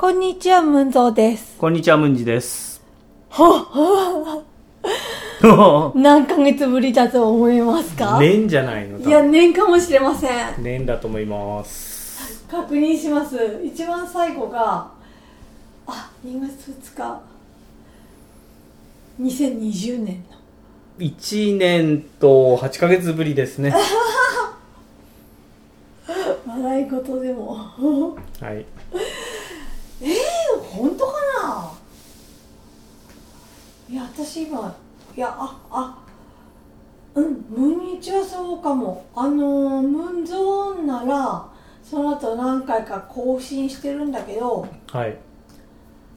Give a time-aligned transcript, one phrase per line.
[0.00, 1.58] こんにちは、ムンゾーです。
[1.58, 2.80] こんにちは、ムンジです。
[5.94, 10.30] 何ヶ月ぶりだと思いますか、年じゃないのいや、年かもしれません。
[10.62, 12.46] 年だと思います。
[12.50, 13.60] 確認します。
[13.62, 14.90] 一番最後が、
[15.86, 17.20] あ、2月2日。
[19.20, 20.38] 2020年の。
[20.98, 23.74] 1年と8ヶ月ぶりですね。
[26.48, 27.58] 笑い事でも。
[28.40, 28.64] はい。
[30.02, 31.12] えー、本当か
[31.42, 31.72] な？
[33.88, 34.74] いや、私今、
[35.16, 35.98] いや、あ、あ、
[37.14, 39.04] うん、ムンニチはそうかも。
[39.14, 41.48] あのー、ムンゾーンなら、
[41.82, 45.16] その後何回か更新してるんだけど、はい。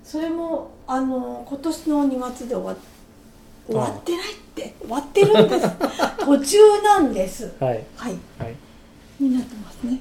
[0.03, 2.75] それも、あのー、今年の2月で終わ
[3.65, 5.67] 終わってないって、終わってるんです。
[6.23, 7.51] 途中なんです。
[7.59, 7.83] はい。
[7.95, 8.17] はい。
[8.37, 8.55] はい。
[9.19, 9.99] になってますね。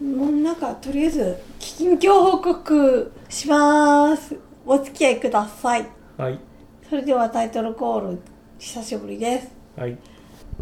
[0.00, 4.36] もうなんかとりあえず近況報告します。
[4.66, 5.86] お付き合いください。
[6.18, 6.38] はい。
[6.88, 8.18] それではタイトルコール
[8.58, 9.48] 久しぶりです。
[9.76, 9.96] はい。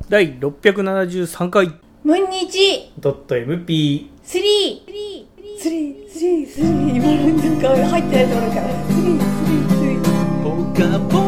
[0.08, 1.72] 第673回
[2.04, 4.10] ムンニチドット MP。
[4.22, 11.23] スリースリースリースリー今なんか入ってないところからスリースリースリー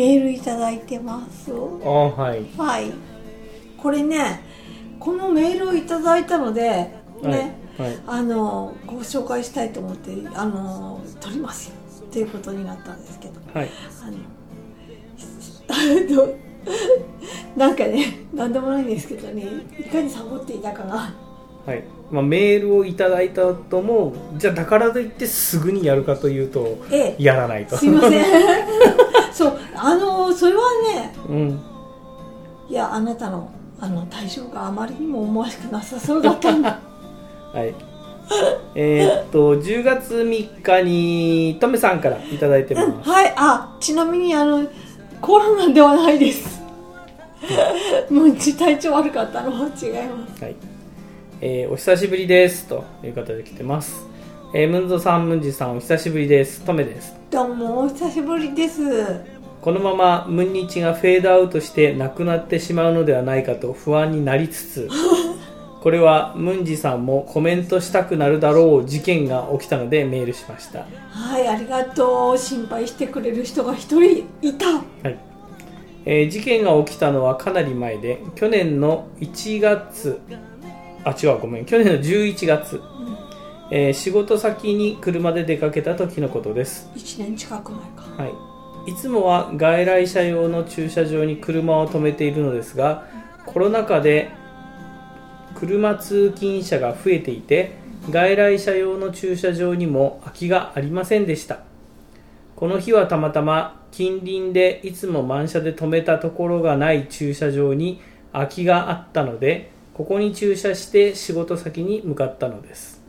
[0.00, 1.52] メールいただいてます。
[1.52, 1.54] あ
[1.86, 2.46] はい。
[2.56, 2.90] はい。
[3.76, 4.42] これね、
[4.98, 6.62] このメールをいただいたので、
[7.22, 7.90] ね、はい。
[7.90, 7.98] はい。
[8.06, 11.74] あのご紹介したいと思ってあの撮りますよ
[12.06, 13.70] っていうことになったんですけどはい。
[15.68, 15.74] あ
[16.12, 16.28] の
[17.56, 19.46] なんかね何でもないんですけどね
[19.78, 21.14] いかにサボっていたかが
[21.66, 21.84] はい。
[22.10, 27.76] まあ、メールをいただいた後も、じゃあだからといってすぐにやるかというと、ええやらないと。
[27.76, 28.24] すいません
[29.40, 30.62] そうあのそれは
[30.94, 31.60] ねうん。
[32.68, 36.78] いやあなたのあの対象があまりにも思わしくなさそうだったんだ
[37.54, 37.74] はい。
[38.76, 43.10] えーっと、10月3日に、トメさんからいただいてうんます。
[43.10, 44.68] はいあちなみにあの
[45.20, 46.62] コロナではないです
[48.10, 49.70] もう体調悪かったのは違いま
[50.36, 50.56] すはい。
[51.40, 52.66] えーお久しぶりです。
[52.66, 54.09] という方で来てます。
[54.52, 56.62] えームンゾさん、ムンジさん、お久しぶりです。
[56.64, 57.14] トメです。
[57.30, 58.82] どうもお久しぶりです。
[59.60, 64.88] このままムンニチがフェードアウトしてなくなってしまうのではないかと不安になりつつ、
[65.80, 70.80] これはムンジさんもコメントしたくなるだろう事件が起きたのでメールしました。
[71.10, 72.38] はいありがとう。
[72.38, 74.66] 心配してくれる人が一人いた。
[74.66, 75.16] はい。
[76.06, 80.18] えー事件が起きたのはかなり前で去年の1月
[81.04, 81.64] あ違うごめん。
[81.64, 82.80] 去年の11月、
[83.70, 88.22] えー仕事先に車で出かけた時のことです、1年近く前か。
[88.22, 88.28] は
[88.86, 93.06] い、いつもは外来車用の駐車場に車を止めているのですが
[93.46, 94.30] コロナ禍で
[95.54, 97.72] 車通勤者が増えていて
[98.10, 101.60] 外来車用の駐車場にも空きがありませんでした。
[102.56, 108.00] この日はたまたま近隣でいつも満車で止めたところがない駐車場に
[108.32, 113.02] 空きがあったのでここに駐車して仕事先に向かったのです、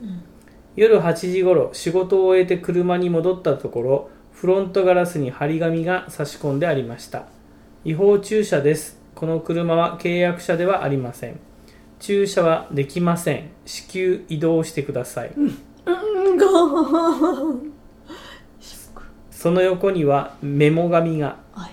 [0.76, 7.26] 夜8時頃仕事を終えて車に戻ったところフロントガラスに張り紙が差し込んでありました。
[7.84, 9.00] 違法駐車です。
[9.14, 11.38] この車は契約車ではありません。
[12.00, 13.50] 駐車はできません。
[13.64, 15.72] 至急移動してください、うん
[16.36, 17.72] ごーん
[19.30, 21.72] その横にはメモ紙がはい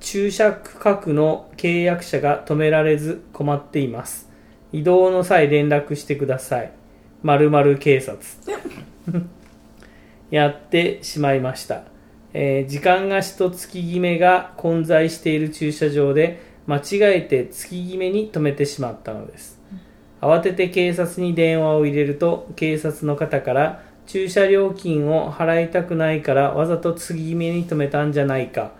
[0.00, 4.28] 駐車区画の契約者が止められず困っています
[4.72, 6.72] 移動の際連絡してください
[7.22, 8.18] 〇〇警察。
[10.30, 11.84] やってしまいました、
[12.34, 16.82] えー時間がしと月決めが混在している駐車場で間違
[17.16, 19.58] えて月決めに止めてしまったのです。
[20.20, 28.72] 慌てて警察に電話を入れると警察の方から駐車料金を払いたくないからわざと次決めに止めたんじゃないか。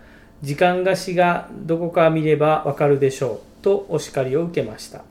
[0.42, 3.48] 時間貸しがどこか見ればわかるでしょう。
[3.62, 5.02] とお叱りを受けました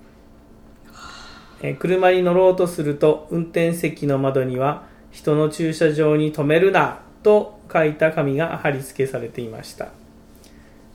[1.62, 9.90] えー車に乗ろうとすると運転席の窓には人の駐車場に止めるなと書いた紙が貼り付けされていました。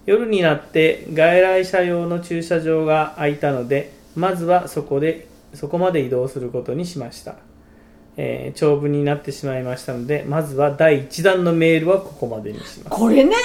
[0.07, 7.37] 夜になって外来車用の駐車場が空いたのでまずはそこでそこまで移動することにしました、
[8.17, 12.89] えー長文になってしまいましたのでまずは第1弾のメールはここまでにします。
[12.91, 13.37] これね。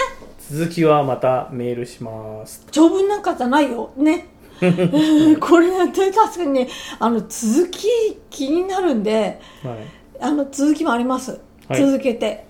[0.50, 2.66] 続きはまたメールします。
[2.72, 3.92] 長文なんかじゃないよ。
[3.98, 4.26] ね
[5.40, 6.68] これね確かにね
[7.00, 7.88] あの続き
[8.30, 9.78] 気になるんではい。
[10.20, 11.82] あの続きもあります、はい。
[11.82, 12.46] 続けて。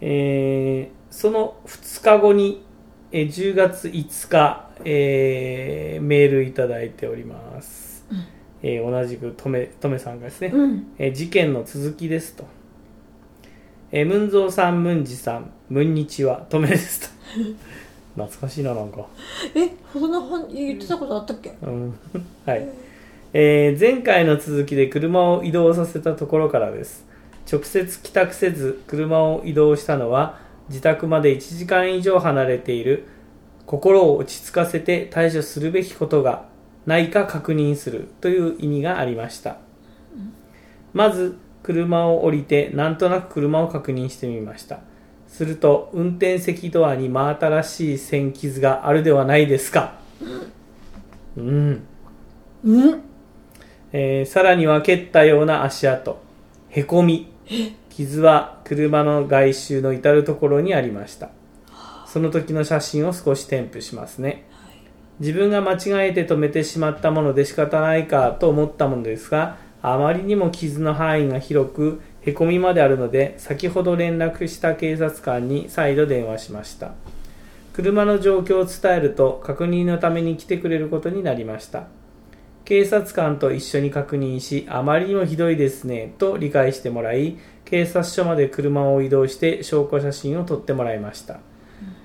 [0.00, 2.62] えーその2日後に、
[3.10, 8.04] えー10月5日、えーメールいただいております、
[8.62, 10.86] えー同じくとめとめさんがですね、うん。
[10.98, 12.44] えー事件の続きですと、
[13.92, 17.16] えー、ムンゾーさんムンジさんムンニチはとめですと
[18.16, 19.06] 懐かしいななんか。
[19.54, 21.54] えそんな本言ってたことあったっけ？
[21.62, 21.94] うん。
[22.46, 22.66] はい、
[23.32, 27.04] えー前回の続きで車を移動させたところからです。
[27.50, 33.04] 直接帰宅せず車を移動したのは自宅まで1時間以上離れている
[33.66, 36.46] 心を落ち着かせて対処するべきことが
[36.86, 39.58] ないか確認するという意味がありました。
[40.92, 44.78] まず車を降りてなんとなく車を確認してみました
[45.28, 49.94] すると運転席ドアに真新しい線傷があるではないですか。
[51.36, 51.82] うん。
[52.64, 53.02] うん。
[53.92, 56.18] えーさらには蹴ったような足跡。
[56.70, 57.32] へこみ。
[57.90, 61.30] 傷は車の外周の至る所にありました。
[62.06, 64.46] その時の写真を少し添付しますね。
[65.18, 76.92] 自分が間違えて止めてしまったもので仕方ないかと思ったものですがあまりにも傷の範囲が広くへこみまであるので先ほど連絡した警察官に再度電話しました。
[77.72, 81.84] 車の状況を伝えると確認のために来てくれることになりました。
[82.64, 91.38] 警察官と一緒に確認しあまりにもひどいですねと理解してもらい警察署まで車を移動して証拠写真を撮ってもらいました。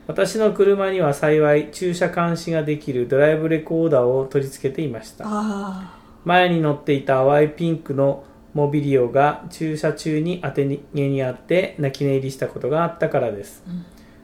[0.06, 5.24] 私の車には幸い駐車監視ができるドライブレコーダーを取り付けていました。
[5.28, 13.64] あ前に乗っていた淡いピンクのモビリオが駐車中に当て逃げにあって泣き寝入りしたことがあったからです、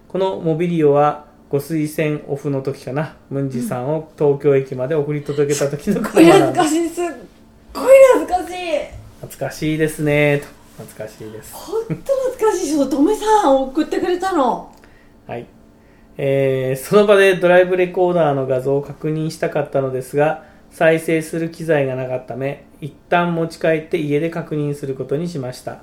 [0.07, 3.15] このモビリオはご推薦オフの時かな。
[3.29, 6.65] ムンジさんを東京駅まで送り届けた時のあこれ車なんです。
[6.65, 7.06] 懐かしいすっ
[7.74, 7.85] ごい
[8.19, 8.56] 懐かしい。
[9.21, 10.39] 懐かしいですね。
[10.39, 11.53] と懐かしいです。
[11.53, 14.71] 本当懐かしいそうとめさん送ってくれたの。
[15.25, 15.45] はい、
[16.18, 20.44] えーその場でドライブレコーダーの画像を確認したかったのですが
[20.77, 25.81] 再生する機材がなかったため一旦持ち帰って家で確認することにしました。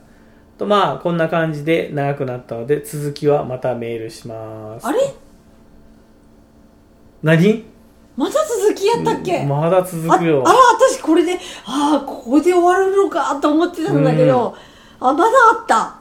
[0.56, 4.86] とまあこんな感じで長くなったので続きはまたメールします。
[4.86, 5.00] あれ？
[7.24, 7.64] 何？
[8.16, 10.44] まだ続きやったっけ、まだ続あくよ。
[10.46, 14.54] あら私これでああここで終わるのかと思ってたんだけど、
[15.00, 15.98] あまだあった。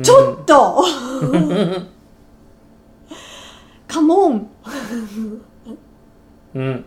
[0.00, 0.84] ちょっと、
[3.88, 4.48] カモン。
[6.54, 6.84] うん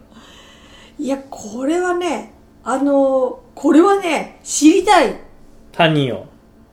[0.99, 2.33] いやこれはね
[2.63, 5.15] あのこれはね知りたい。
[5.71, 6.25] 谷よ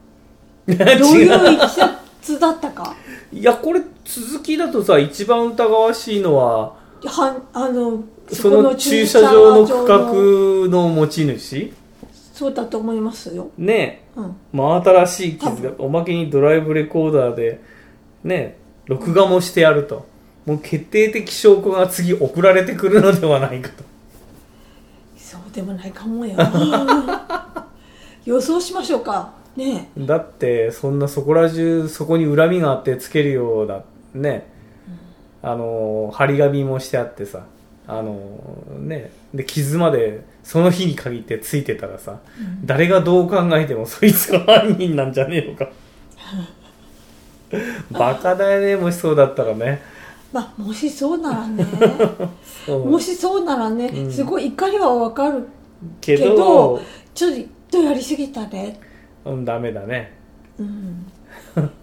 [0.67, 2.95] どういう違いきさつだったか。
[3.33, 6.73] いやこれ続きだとさ一番疑わしいのは
[7.05, 11.73] はあのその駐車場の区画の持ち主？
[12.33, 14.21] そうだと思いますよ、ねえ。
[14.21, 17.61] うん、真新しい傷がおまけにドライブレコーダーで
[18.25, 20.07] ね録画もしてやると。
[20.47, 23.83] もう決定的証拠が次送られてくるのではないかと
[25.35, 26.37] そうでもないかもよ
[28.25, 29.33] 予想しましょうか。
[29.57, 33.83] ねだってそんなそこら中そこに恨みがあってつけるようだ。
[34.15, 34.47] ね。
[35.43, 37.43] あの張り紙もしてあってさ。
[37.87, 38.17] あの
[38.79, 39.11] ね。
[39.35, 42.21] で傷までその日に限ってついてたらさ、
[42.65, 45.69] 誰がどう考えてもそいつが犯人なんじゃねえのか。
[47.91, 49.83] バカだよねもしそうだったらね
[50.35, 51.65] まあもしそうならね。
[52.67, 54.11] もしそうならね、うん。
[54.11, 55.47] すごい怒りはわかる
[56.01, 56.81] けけどど
[57.15, 57.33] ちょっ
[57.71, 58.81] とやりすぎたね、
[59.25, 60.13] うんダメだね。
[60.59, 61.07] うん、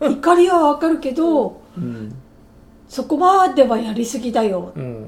[0.01, 2.13] 怒りはわかるけどうん。
[2.89, 4.74] そこまではやりすぎだよ。
[4.75, 5.08] うん。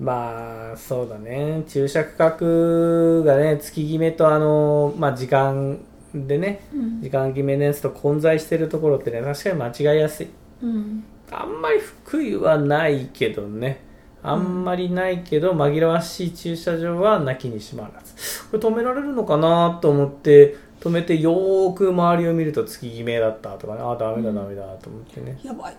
[0.00, 1.62] まあそうだね。
[1.68, 5.78] 駐車区画がね月決めとあのまあ時間
[6.12, 7.00] でねうん。
[7.00, 10.28] 時間決めのやつと混在してるところってね確かに間違いやすい。
[10.64, 13.84] うんあんまり福井はないけどね。
[14.22, 18.14] あんまりないけど、紛らわしい駐車場はなきにしもあらず。
[18.50, 23.80] これ止められるのかなと思って止めてよーく周りを見ると月決めだったとかね。
[23.82, 25.38] ああダメだダメだと思ってね。
[25.42, 25.76] やばいっ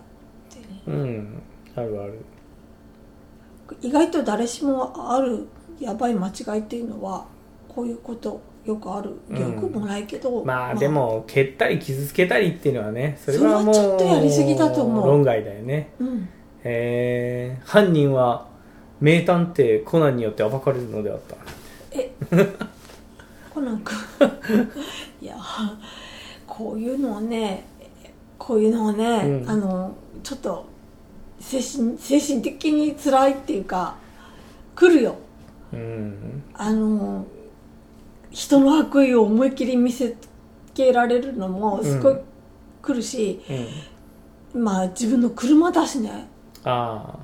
[0.50, 0.82] てね。
[0.86, 1.42] うん。
[1.76, 2.18] あるある。
[3.82, 5.46] 意外と誰しもある
[5.78, 7.26] やばい間違いっていうのは
[7.68, 9.14] こういうことよくある。
[9.30, 9.54] うん。
[9.54, 15.06] よくもないけど、まあでも蹴ったり傷つけたりっていうのはねそれはもうちょっとやりすぎだと思う。
[15.06, 15.90] 論外だよね。
[15.98, 16.28] うん。
[16.64, 18.46] えー、犯人は
[19.00, 21.36] 名探偵コナンによって暴かれるのであった。
[21.92, 22.10] え。
[23.48, 23.96] コナン君
[25.22, 25.36] いや
[26.46, 27.64] こういうのはね
[28.36, 29.50] こういうのはね、うん。
[29.50, 30.66] あのちょっと
[31.40, 33.96] 精神精神的に辛いっていうか
[34.76, 35.14] 来るよ。
[35.72, 36.42] うん。
[36.52, 37.24] あの
[38.38, 40.16] 人の悪意を思いっきり見せつ
[40.72, 42.20] けられるのもすごいうん
[42.80, 43.42] 来るし、
[44.54, 44.62] うん。
[44.62, 46.28] まあ自分の車だしね。
[46.62, 47.18] ああ。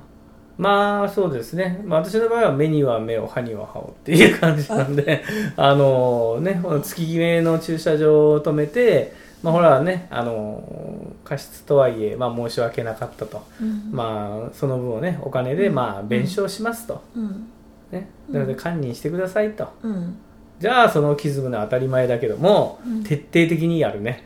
[0.57, 5.23] まあそうですね、まあ、私の場合は目には目を歯には歯をっていう感じなんで。
[5.55, 5.73] あ。
[5.73, 13.89] のねこの月決めの駐車場を止めてまあほらねあの過失とはいえ、まあ、申し訳なかったと、うん。
[13.91, 15.75] まあその分をねお金でうん。
[15.75, 17.47] まあ弁償しますと、うん。
[17.91, 20.17] ね、なので堪忍してくださいと、うん
[20.59, 23.03] じゃあその傷胸当たり前だけども、うん。
[23.03, 24.23] 徹底的にやるね。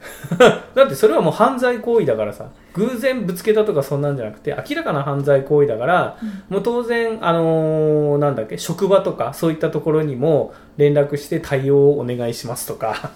[0.74, 6.16] だってそれはもう犯罪行為だからさ偶然ぶつけたとかそんなんじゃなくて明らかな犯罪行為だから、
[6.48, 13.10] もう当然、あのーなんだっけ職場とかそういったところにも連絡して対応をお願いしますとか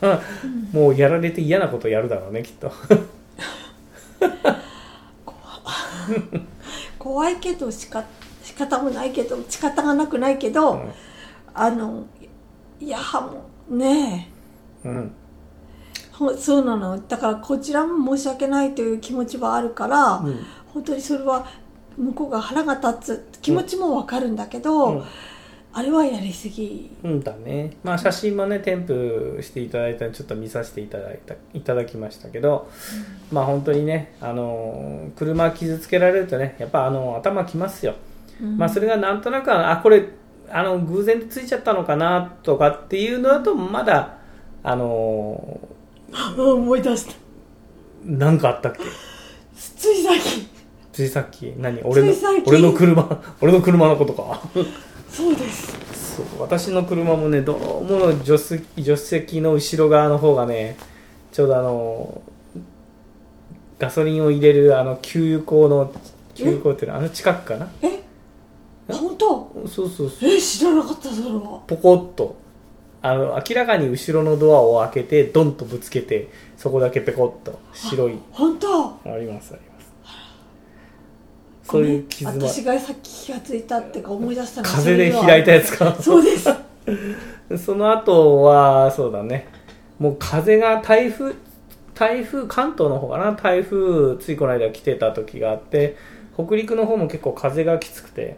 [0.73, 2.73] もうやられて嫌なことやるだろうねきっと。
[6.99, 7.37] 怖い。
[7.37, 8.05] けどしか
[8.43, 10.83] 仕方もないけど仕方がなくないけど、
[11.55, 12.05] あの
[12.81, 14.31] いやもうね。
[14.85, 15.13] うん。
[16.13, 17.01] ほそうなの。
[17.09, 20.41] だからこちらも申し訳ないという気持ちはあるから、うん。
[20.73, 21.47] 本当にそれは
[21.97, 23.41] 向こうが腹が立つ。
[23.41, 25.05] 気持ちもわかるんだけど、うん。
[25.77, 26.91] あれはやりすぎ。
[27.03, 32.71] うんだね、まあ、写真もね添付していただいたちょっと見させていただいたいただきましたけど、
[33.33, 37.97] まあ本当にね、あのー車傷つけられるとねやっぱあの頭きますよ、
[38.41, 38.57] うん。
[38.57, 40.11] まあそれがなんとなくあこれ
[40.51, 44.19] あの偶然でついちゃったのかなとかっていうのだとまだ
[44.63, 45.61] あの
[46.37, 47.13] 思い出した。
[47.13, 48.81] ーなんかあったっけ？
[49.57, 50.49] つい最近
[50.93, 51.53] ついさっき？
[51.57, 51.81] 何？
[51.83, 52.13] 俺の
[52.47, 53.23] 俺の車？
[53.41, 54.41] 俺の車のことか？
[55.11, 56.17] そうです。
[56.17, 60.77] そう私の車もねどうも助手席助手席の後ろ側の方がね
[61.33, 62.23] ちょうどあの
[63.81, 65.93] ガソリンを入れるあの給油口の
[66.35, 67.69] 給油口っていうのはあの近くかな？
[67.83, 68.04] え？
[69.75, 70.31] そうそうそう。
[70.31, 71.63] え知らなかったそれは。
[71.67, 72.37] ポコッと。
[73.03, 77.59] あの明らかに後ろのドアを開けてドンとぶつけてそこだけペコッと。
[77.73, 78.19] 白い。
[78.31, 78.87] 本当？
[78.87, 79.93] ありますあります。
[81.65, 82.49] そういう傷はごめん。
[82.49, 84.69] 私がさっき気がついたってか思い出したの。
[84.69, 85.95] は風で開いたやつか。
[86.01, 86.49] そうです。
[87.65, 89.49] その後はそうだね。
[89.99, 91.35] もう風が台風
[91.95, 93.33] 台風関東の方かな？
[93.33, 95.97] 台風ついこの間来てた時があって
[96.35, 98.37] 北陸の方も結構風がきつくて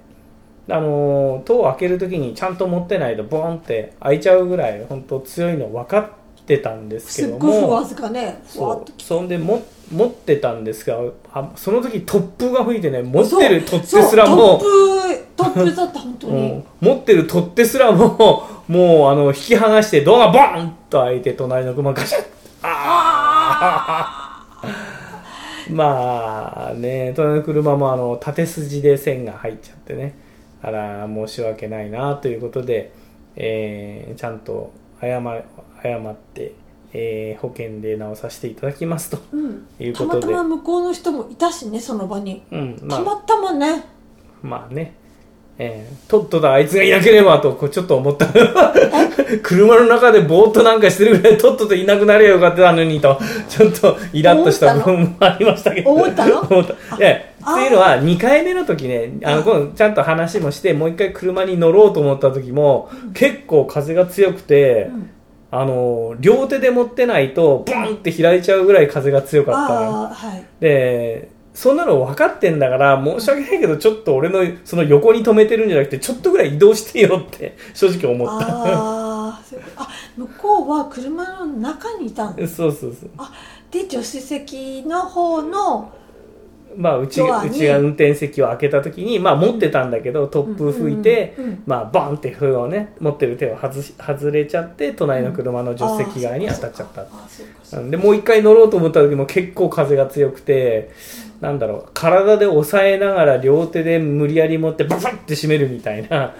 [0.69, 6.09] あのー戸を開ける時にちゃんと持ってないとボーンって開いちゃうぐらい本当強いの分かっ
[6.45, 8.43] てたんですけすっどごいふわもずかね。
[8.47, 9.03] そう。
[9.03, 10.99] そんでも持ってたんですが
[11.33, 14.59] あその時突風が吹いてね持ってる取っ手すらも。
[14.59, 16.65] 突風突風だった本当に、うん。
[16.81, 22.23] 持ってる取っ手すらももうあの引き剥がしてドアがボーンと開いて隣の車ガシャッ。
[22.63, 24.67] あー。
[25.71, 30.25] まあね隣の車もあの縦筋で線が入っちゃってね
[30.67, 32.93] あら申し訳ないなということで、
[33.37, 35.21] えーちゃんと謝
[35.83, 36.55] 謝って、
[36.93, 39.67] えー保険で直させていただきますとうん。
[39.79, 40.21] いうことで。
[40.23, 42.99] たまたま向こうの人もいたしねその場に、うんまあ。
[42.99, 43.85] たまたまね。
[44.43, 44.95] まあね、
[45.59, 48.29] えーとっととあいつがいなければとこうちょっと思った。
[49.43, 55.91] 車の中でぼーっとなんかしてるぐらいとっとといなくなればよかったのにとちょっとイラッとした部分もありましたけど。
[55.91, 56.41] 思ったの？
[56.49, 56.75] 思った。
[56.75, 65.11] っていうのは2回目の時ねあのあ今度ちゃんと話もしてもう一回車に乗ろうと思った時も、結構風が強くて、うん。
[65.53, 70.45] あの両手で持ってないとボンって開いちゃうぐらい風が強かったはい。
[70.61, 78.47] でそんなの分かってんだから申し訳ないけどちょっと俺のその横に止めてるんじゃなくてちょっとぐらい移動してよって正直思った。
[78.47, 79.41] あ
[79.77, 83.11] あ向こうは車の中にいたんそうそうそう。
[83.17, 83.33] あ
[83.71, 85.93] で助手席の方の
[86.77, 91.35] まあうちうちが運転席を開けた時にまあ持ってたんだけど突風吹いて、
[91.65, 97.91] まあバンって風をね持ってる手を外し外れちゃって隣の車の助手席側に当たっちゃった、うん。
[97.91, 100.91] でもう一回乗ろうと思った時も結構風が強くて、
[101.40, 106.35] なんだろう体で押さえながら両手で無理やり持ってバサッて締めるみたいな、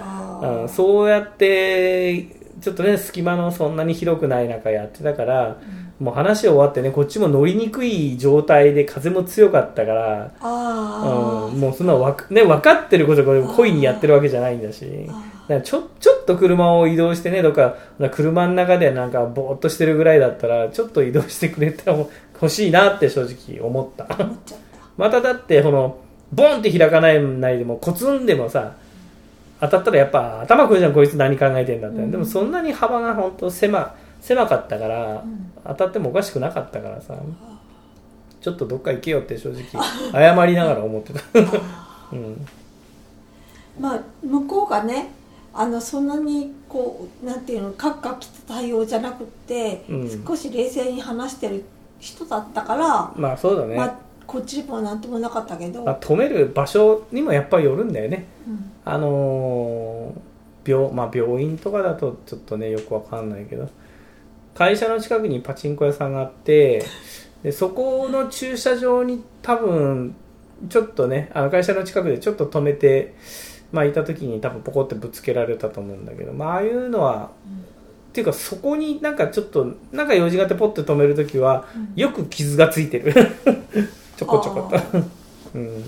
[0.63, 2.25] うん、そうやって
[2.61, 5.59] ちょっとね隙間のそんなに広くない中やってたから、
[6.01, 14.85] もう話終わってねこっちも乗りにくい状態で風も強かったから、あうん、もうそんなわか,、ね、分かってることこれ故意にやってるわけじゃないんだし。
[15.49, 17.77] だちょちょっと車を移動してねどっか
[18.11, 21.99] 車の中でなんかぼーっとしてるぐらいだったらちょっと移動してくれたら
[22.35, 24.09] 欲しいなって正直思った
[24.97, 25.99] まただってこの
[26.33, 28.75] ボンって開かないないでもコツンでもさ
[29.61, 32.11] 当たったらやっぱ頭くるじゃんこいつ何考えてんだって、うん。
[32.11, 35.53] でもそんなに幅が本当狭狭かったから、ん。
[35.65, 37.15] 当たってもおかしくなかったからさ。
[38.41, 39.65] ちょっとどっか行けよって正直
[40.13, 41.21] 謝りながら思ってた、
[42.13, 42.47] うん、
[43.81, 45.11] まあ向こうがね
[45.53, 50.25] あのそんなにこうなんていうのカッカキと対応じゃなくって、うん。
[50.25, 51.65] 少し冷静に話してる
[51.99, 53.95] 人だったから、まあそうだね、まあ
[54.27, 58.27] こっちもなんともなかったけど、まあ、止める場所にもやっぱりよるんだよね。
[58.47, 58.73] うん。
[58.85, 63.69] あのー病まあ、病院とかだとちょっとねよくわかんないけど。
[64.57, 66.83] 会社の近くにパチンコ屋さんがあって
[67.45, 70.15] でそこの駐車場に多分
[70.71, 73.15] ちょっとねあの会社の近くでちょっと止めて、
[73.71, 77.31] まあ、いた時に多分ポコってぶつけられたと思うんだけど、まあああいうのは、
[78.09, 81.93] っていうかそこになんかちょっとなんか用事があってポッて止める時はうん。
[81.95, 83.13] よく傷がついてる
[84.17, 84.99] ちょこちょこあと。
[85.55, 85.67] うん。
[85.67, 85.81] は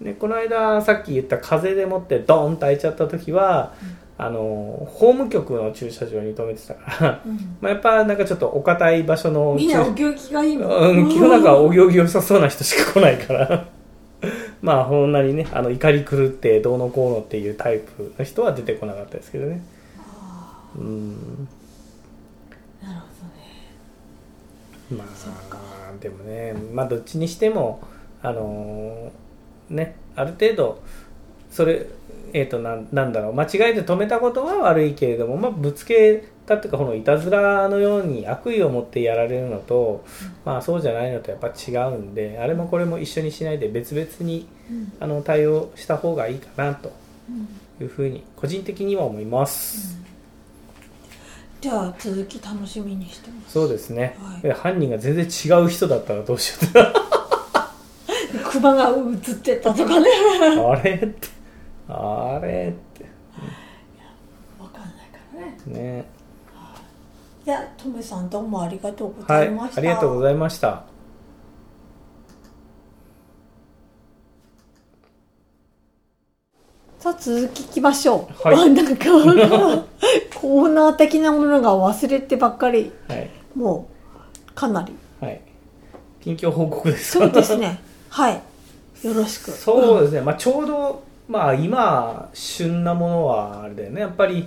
[0.00, 0.04] い。
[0.04, 3.74] でこの間さっき言った風でもってドーンと開いちゃった時は、
[4.18, 7.56] あの法務局の駐車場に止めてたから、うん。
[7.62, 13.66] まあ、やっぱなんかちょっとお堅い場所のみんなお行儀がいいもん、うん、基本なんかお行儀良さそうな人しか来ないから。
[14.60, 19.62] まあほんなにねあの怒り狂ってどうのこうのっていうタイプの人は出てこなかったですけどね。
[20.76, 21.48] うん。
[22.82, 23.06] なるほ
[24.90, 25.02] どね。
[25.02, 25.16] まあ
[26.00, 26.54] でもね。
[26.72, 27.80] まあどっちにしても
[28.22, 30.82] あのーねある程度
[31.50, 31.86] それ
[32.32, 33.34] えー、となんなんだろう。
[33.34, 40.04] 間違えて止めたことは悪いけれども、まあ、ぶつけたっていうかこのいたずらのように悪意を持ってやられるのと、
[40.44, 44.92] まあ、そうじゃないのとやっぱ違うんであれもこれも一緒にしないで別々にうん。
[45.00, 46.92] あの対応した方がいいかなと
[47.28, 47.84] うん。
[47.84, 49.98] いうふうに個人的には思います、
[51.60, 53.52] じゃあ続き楽しみにしてます。
[53.52, 54.42] そうですね、はい。
[54.42, 58.40] で犯人が全然違う人だったらどうしようって。
[58.50, 60.06] クマが映ってたとかね。
[60.66, 61.28] あれって。
[61.88, 63.04] あれって。
[64.58, 65.56] わかんないからね。
[65.66, 66.04] ね。
[67.46, 67.48] い。
[67.50, 70.84] やトメさんどうもありがとうござはいいました、ありがとうございました
[77.00, 78.56] さあ続きいきましょう、はい。
[78.56, 82.92] あ なんかコーナー的なものが忘れてばっかり。
[83.08, 83.30] はい。
[83.54, 83.88] も
[84.50, 84.92] うかなり。
[85.18, 85.40] はい。
[86.20, 87.80] 近況報告ですそうですね。
[88.10, 88.34] はい。
[89.02, 89.50] よろしく。
[89.50, 94.02] そうですね、まあ、ちょうど、まあ、今旬なものはあれだよね。
[94.02, 94.46] やっぱり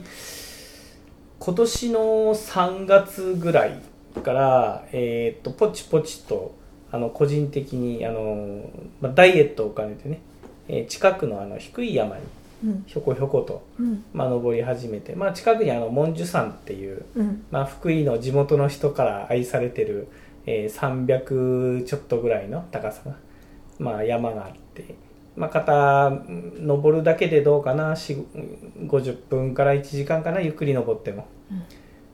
[1.40, 2.00] 今年の
[2.36, 3.80] 3月ぐらい
[4.24, 6.54] から、えー、とポチポチと
[6.92, 8.62] あの個人的にあの、
[9.02, 10.22] まあ、ダイエットを兼ねてね、
[10.68, 12.43] えー近くのあの低い山にうん
[12.86, 14.06] ひょこひょこと、うん。
[14.14, 17.46] まあ、登り始めて、まあ、近くにあの文殊山っていう、うん。
[17.52, 20.08] まあ、福井の地元の人から愛されてる、
[20.46, 23.16] えー300ちょっとぐらいの高さが、
[23.80, 24.96] まあ、山があって、
[25.36, 28.26] まあ、肩うん登るだけでどうかな4
[28.88, 31.60] 50分から1時間かなゆっくり登っても、うん。
[31.60, 31.62] っ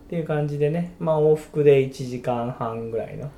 [0.09, 3.29] ていう感じでね、まあ、往復で1時間半ぐらいの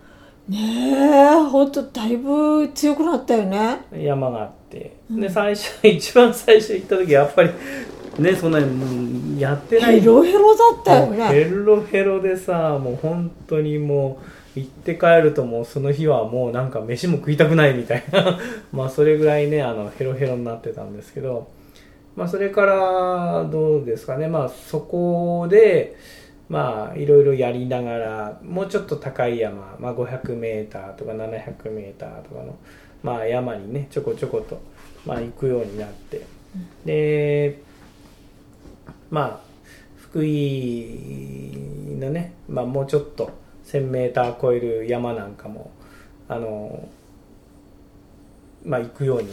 [0.52, 3.86] ねえほんとだいぶ強くなったよね。
[3.94, 5.22] 山があって、うん。
[5.22, 7.52] で最初 一番最初行った時やっぱり
[8.20, 10.02] ねそんなにやってない。
[10.02, 11.26] ヘロヘロだったよね。
[11.28, 14.20] ヘロヘロでさもう本当にも
[14.56, 18.38] う行って帰るともうその日はもうなんか飯も食いたくないみたいな。
[18.74, 21.48] まあそれぐらいねあのヘロヘロになってたんですけど。
[22.14, 24.28] まあそれからどうですかね。
[24.28, 25.96] まあそこで
[26.52, 32.58] まあいろいろやりながらもうちょっと高い山、まあ、500m とか 700m とかの、
[33.02, 34.62] まあ、山にねちょこちょこと、
[35.06, 36.26] まあ、行くようになって、
[36.84, 37.64] で
[39.10, 39.40] まあ
[39.96, 41.56] 福井
[41.98, 43.32] のね、まあ、もうちょっと
[43.68, 45.72] 1000m 超える山なんかも
[46.28, 46.90] あの
[48.66, 49.30] まあ行くように。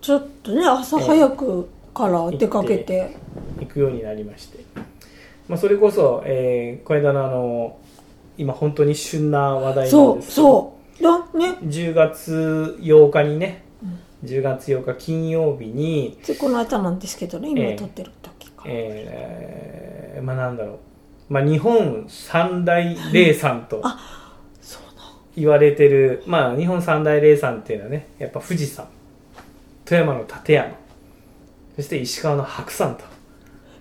[0.00, 3.16] ちょっとね朝早くから出かけて、
[3.58, 4.64] 行くようになりまして、
[5.48, 7.78] まあ、それこそ、えー、この間のあの
[8.38, 10.42] 今本当に旬な話題なんそうですけど。
[10.42, 11.58] そうだね。
[11.64, 13.64] 10月8日にね、
[14.24, 18.64] 10月8日金曜日に、この間なんですけどね今ええ撮ってる時か。
[18.64, 20.74] ら、えーまあなんだろ
[21.28, 23.82] う、まあ、日本三大霊山と
[24.60, 28.86] そうな言われてる、まあ日本三大霊山っていうのはねやっぱ富士山。
[29.84, 30.76] 富山の立山。
[31.76, 33.04] そして石川の白山と。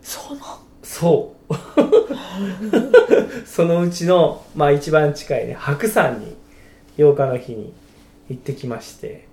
[0.01, 0.59] そうな
[0.91, 1.53] そう。
[3.47, 6.35] そのうちの、まあ、一番近いね白山に
[6.97, 7.73] 8日の日に
[8.29, 9.27] 行ってきまして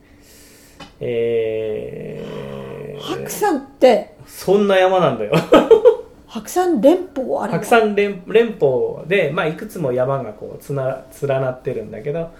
[1.00, 4.14] えー、白山って？
[4.26, 5.32] そんな山なんだよ。
[6.28, 12.30] 白山連峰あれは白山連連峰で、まあ、いくつも山がこうつな連なってるんだけど、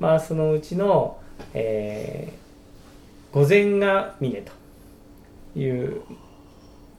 [0.00, 1.18] まあ、そのうちの、
[1.52, 4.42] えー、御前ヶ峰
[5.54, 6.02] という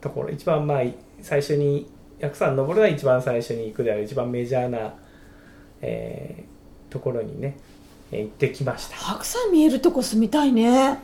[0.01, 0.29] ところ。
[0.29, 0.81] 一番まあ
[1.23, 1.89] 最初に
[2.21, 4.93] 白山登るのは一番最初に行くである一番メジャーな、
[5.81, 6.53] えー
[6.93, 7.57] ところにね
[8.11, 8.95] えー行ってきました。
[8.95, 10.99] 白山見えるとこ住みたいね。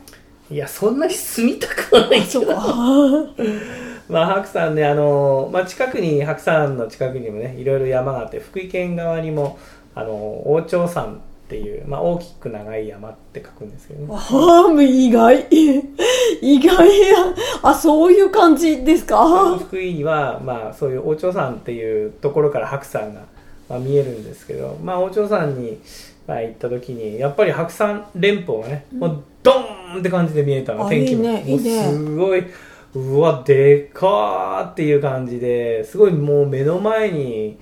[0.50, 2.26] いやそんなに住みたくはないけど。
[2.26, 2.54] そうか。
[4.08, 9.58] まあ、白山ね、あのまあ、近くに、白山の近くにもね、いろいろ山があって、福井県側にも、
[9.94, 11.20] あの王朝山
[11.50, 14.06] っていう、まあ、大きく長い山って書くんですけどね。
[14.08, 15.46] ああ、意外。
[16.40, 17.16] 意外や。
[17.62, 19.56] あ、そういう感じですか？
[19.58, 23.22] 福井には、まあ、そういう王朝山っていうところから白山が、
[23.68, 25.78] まあ、見えるんですけど、まあ、王朝山に、
[26.28, 31.24] まあ、行った時に、やっぱり白山連峰がね、もうドーンって感じで見えたの、あ天気も。
[31.24, 32.44] いいねいいねすごい、
[32.94, 37.58] うわ、でかーっていう感じで、すごいもう目の前に、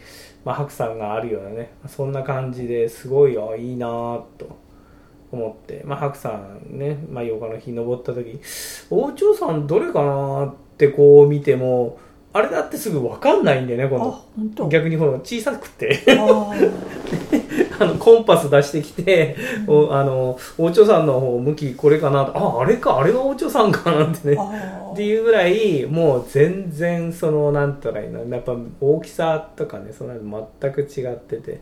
[0.48, 4.58] まあ、白山があるようなね、そんな感じですごい、あ、いいなーと
[5.30, 8.40] 思って、まあ、白山ね、まあ、8日の日登った時、
[8.88, 11.98] 王朝山どれかなーってこう見ても、
[12.32, 13.88] あれだってすぐ分かんないんだよね、あ、
[14.38, 14.68] 今度。。
[14.70, 16.00] 逆にこの小さくて。
[17.80, 19.36] ああのコンパス出してきて、
[19.66, 22.36] おあの王朝山の方向きこれかなと。
[22.36, 24.36] ああれかあれが王朝山かなってね。
[24.38, 30.14] あっていうぐらいもう全然そのなんたらいいのやっぱ大きさとかねその
[30.60, 31.60] 全く違ってて。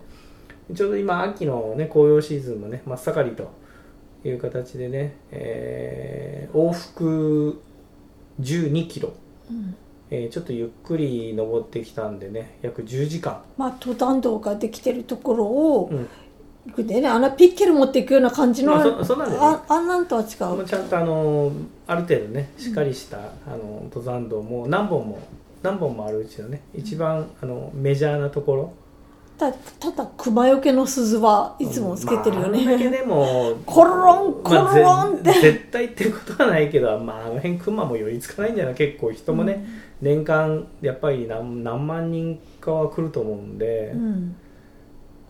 [0.75, 3.53] ちょうど今秋のね紅葉シーズンもね真っ盛りと
[4.25, 7.61] いう形でね、えー往復
[8.41, 9.13] 12キロ、
[10.11, 16.09] えーちょっとゆっくり登ってきたんでね約10時間、まあ、登山道ができてるところをうん、
[16.67, 20.29] 行くでね、あのピッケル持っていくような感じの、まあそそんなんああんなんとは違う。
[20.65, 21.53] ちゃんとあの
[21.87, 25.21] ある程度ねしっかりした、あの登山道も何本も
[25.63, 28.73] 何本もあるうちのね一番あのメジャーなところ
[29.39, 32.91] たただ、熊よけの鈴はいつもつけてるよまあ、あんだけね。
[32.91, 35.33] でも コロロン、コロまあロンって。
[35.33, 38.75] ぜ絶対ってことはないけど、まあ、あの辺クマも寄りつかないんじゃない？
[38.75, 39.65] 結構人もね、
[40.01, 44.37] 年間やっぱり何何万人かは来ると思うんでう、ん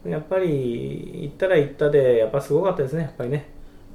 [0.07, 3.49] やっぱり行ったら行ったでやっぱすごかったですねやっぱりね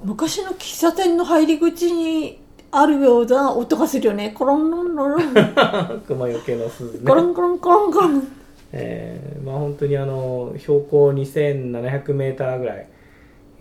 [0.04, 2.38] 昔の喫茶店の入り口に
[2.72, 4.32] あるような音がするよね。
[4.38, 6.02] コロンロンロンロン。
[6.08, 8.28] 熊よけの鈴ねコロンコロンコロンコロン。
[8.74, 12.88] えーまあ本当にあの標高2700メーターぐらい、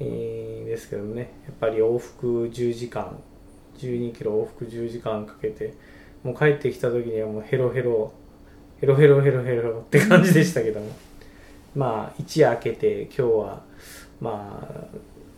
[0.00, 3.18] えーですけどねやっぱり往復10時間
[3.78, 5.74] 12キロ往復10時間かけて
[6.22, 8.12] もう帰ってきた時にはもうヘロヘロ
[8.80, 10.86] ヘロヘロヘロヘロって感じでしたけども。
[11.74, 13.62] まあ一夜明けて今日は
[14.20, 14.60] ま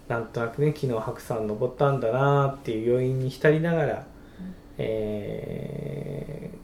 [0.08, 4.06] あなんとなくね昨日白山登ったんだなっていう余韻に浸りながら、
[4.78, 6.61] えー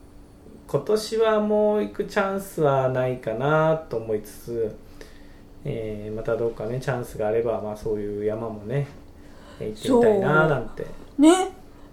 [0.68, 4.76] 今年はもう行くチャンスはないかなと思いつつ、
[5.64, 8.86] えーまたどっかねチャンスがあれば、まあ、そういう山もね
[9.60, 10.86] えー行ってみたいななんて。
[11.18, 11.52] ね。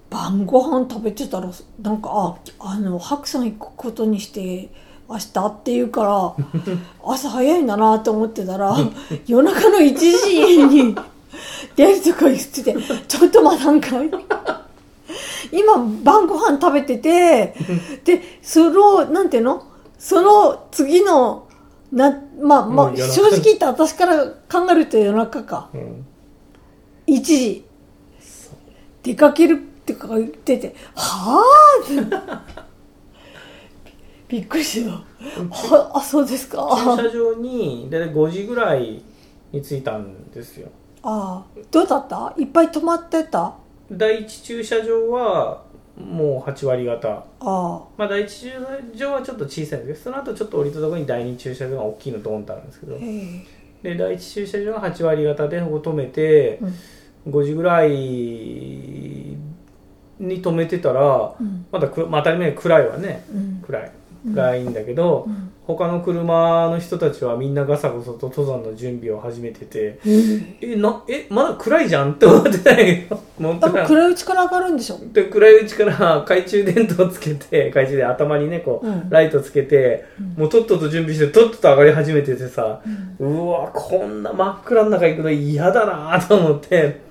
[0.09, 1.49] 晩ご飯食べてたら
[1.81, 4.69] なんかああの白山行くことにして
[5.09, 6.33] 明日って言うから
[7.03, 8.75] 朝早いんだなと思ってたら
[9.25, 10.95] 夜中の1時に
[11.75, 12.75] 出るとか言ってて
[13.07, 14.09] ちょっと待たんかい
[15.57, 17.55] 今晩ご飯食べてて
[18.03, 19.63] でそのなんていうの？
[19.97, 21.47] その次の
[21.91, 25.69] なまあまあ正直言って私から考えると夜中か。
[25.73, 26.05] うん。
[27.07, 27.65] 1時。
[29.03, 32.01] 出かけるってか言っててはあって。
[34.27, 36.67] びっくりしたはあそうですか。
[36.97, 39.01] 駐車場に大体5時ぐらい
[39.51, 40.69] に着いたんですよ。
[41.03, 41.59] ああ。
[41.71, 42.33] どうだった？
[42.37, 43.39] いっぱい止まってた？
[43.43, 43.53] あ
[43.91, 45.63] 第一駐車場は
[45.97, 47.25] もう8割方。
[47.39, 50.03] あまあ第一駐車場はちょっと小さいんです。
[50.03, 52.97] けどその後ちょっと降りたところに第二駐車場が大きいのドーンとあるんですけど。
[53.83, 56.59] で第一駐車場は8割方でここ止めて、
[57.27, 59.37] 5時ぐらいに
[60.19, 61.65] 止めてたら、うん。
[61.71, 63.23] まだく、まあ、当たり前に暗いわね。
[63.31, 63.61] うん。
[63.65, 63.91] 暗い。
[64.33, 69.99] 暗いんだけど、ん他の車の人たちはみんなガサゴソと登山の準備を始めてて
[70.61, 72.75] えなえまだ暗いじゃんって思ってた。
[72.75, 73.17] けど
[73.87, 74.99] 暗いうちから上がるんでしょ？
[75.11, 79.09] で暗いうちから懐中電灯をつけて懐中電頭にねこう、うん。
[79.09, 82.81] ライトつけて、もうとっとと準備してとっとと上がり始めててさ、
[83.19, 87.03] うわこんな真っ暗の中行くの嫌だなと思って。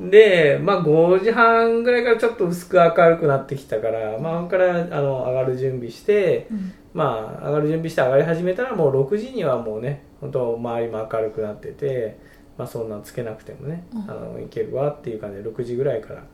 [0.00, 12.18] で、まあ5時半ぐらいからちょっと薄く明るくなってきたから、まあ、からあの上がる準備して、うんまあ上がる準備して上がり始めたらもう6時にはもうね本当周りも明るくなってて、
[12.56, 14.10] まあ、そんなんつけなくてもね、うん。
[14.10, 16.24] あのいけるわっていう感じで6時ぐらいから、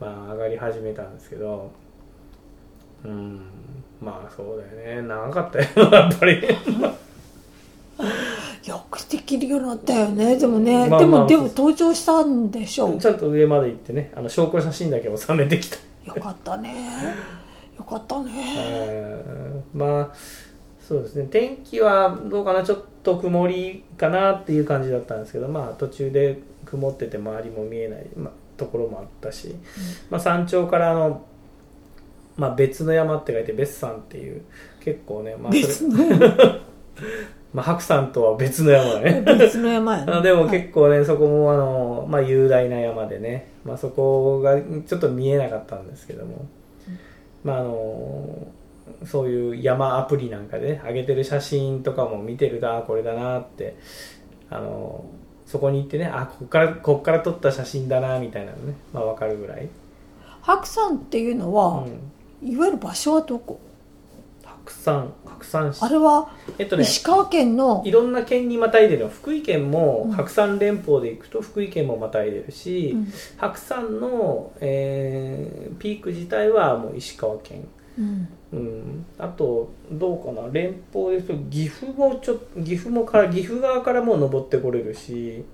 [0.00, 1.70] まあ、上がり始めたんですけど
[3.04, 3.40] うん
[4.00, 5.06] まあそうだよね。
[5.06, 6.42] 長かったよやっぱり。
[8.64, 10.36] よくできるようになったよね。
[10.36, 12.98] でもね、まあまあでもでも登場したんでしょう。
[12.98, 15.76] ちゃんと上まで行ってねあの証拠写真だけ収めてきた。
[16.04, 16.70] よかったね。
[16.70, 16.74] よ
[17.88, 18.32] かったね。
[19.74, 20.14] うんまあ
[20.80, 21.28] そうですね。
[21.30, 22.62] 天気はどうかな。
[22.62, 29.54] ちょっと曇りかなっていう感じだったんですけどまあ途中で曇ってて周りも見えない、まあ、ところもあったし、
[30.10, 31.24] まあ、山頂からあの、
[32.36, 34.42] まあ、別の山って書いて別山っていう
[34.80, 35.96] 結構ね、まあ、別の
[37.54, 39.22] まあ白山とは別の山だね。
[39.38, 40.12] 別の山やね。
[40.12, 46.46] あ でも結構ね、そこもあの、まあ、雄大な山でね、まあ、そこがちょっと見えなかったんですけども、
[47.44, 48.48] まああの
[49.04, 53.76] そういう山アプリなんかで、ね、上げてる写真とかも見てるとあこれだなって
[54.50, 55.04] あの
[55.46, 59.68] そこに行ってねあこっからこっから撮った写真だなみたいなのね、まあ、分かるぐらい、
[60.42, 63.60] 白山っていうのうは、ん、いわゆる場所はどこ？
[64.68, 70.12] 白山白山市あれはえっとね石川県のいろんな県にまたいでるの福井県もうん。
[70.12, 73.12] 白山連峰で行くと福井県もまたいでるし、うん。
[73.38, 77.66] 白山の、えーピーク自体はもう石川県、
[77.98, 78.28] うん。
[78.52, 85.44] うん、あとどうかな連峰ですと岐阜もちょ岐阜もから岐阜側からも登ってこれるし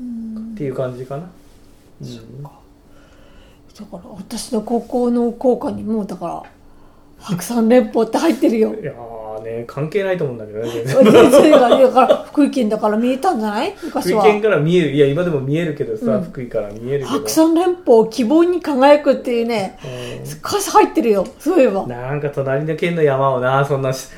[0.00, 0.52] うん。
[0.54, 1.30] っていう感じかな、
[2.02, 2.42] うん。
[2.42, 2.56] だか
[3.92, 6.42] ら私の高校の校歌にもだから
[7.20, 8.74] 白山連峰って入ってるよ。
[8.80, 10.70] いやーね関係ないと思うんだけどね。
[10.84, 11.58] 全然だ
[11.90, 13.72] から福井県だから見えたんじゃない？
[13.76, 14.26] 福昔は。
[14.26, 14.90] 井県から見える。
[14.92, 16.22] いや今でも見えるけどさ、うん。
[16.24, 17.08] 福井から見えるけど。
[17.10, 20.30] 白山連峰希望に輝くっていうねうん。
[20.42, 21.26] 歌詞入ってるよ。
[21.38, 21.86] そういえば。
[21.86, 24.08] なんか隣の県の山をなそんなし